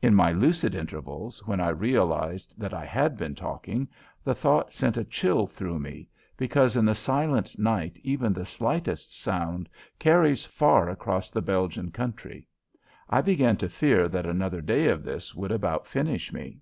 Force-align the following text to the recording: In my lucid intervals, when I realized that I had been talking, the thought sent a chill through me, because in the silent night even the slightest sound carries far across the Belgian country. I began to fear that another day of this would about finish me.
In 0.00 0.14
my 0.14 0.30
lucid 0.30 0.72
intervals, 0.72 1.44
when 1.48 1.58
I 1.58 1.70
realized 1.70 2.54
that 2.60 2.72
I 2.72 2.84
had 2.84 3.16
been 3.16 3.34
talking, 3.34 3.88
the 4.22 4.32
thought 4.32 4.72
sent 4.72 4.96
a 4.96 5.02
chill 5.02 5.48
through 5.48 5.80
me, 5.80 6.08
because 6.36 6.76
in 6.76 6.84
the 6.84 6.94
silent 6.94 7.58
night 7.58 7.98
even 8.04 8.32
the 8.32 8.46
slightest 8.46 9.20
sound 9.20 9.68
carries 9.98 10.44
far 10.44 10.88
across 10.88 11.28
the 11.28 11.42
Belgian 11.42 11.90
country. 11.90 12.46
I 13.10 13.20
began 13.20 13.56
to 13.56 13.68
fear 13.68 14.06
that 14.10 14.26
another 14.26 14.60
day 14.60 14.86
of 14.86 15.02
this 15.02 15.34
would 15.34 15.50
about 15.50 15.88
finish 15.88 16.32
me. 16.32 16.60